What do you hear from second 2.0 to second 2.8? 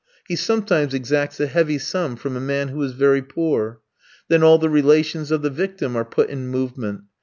from a man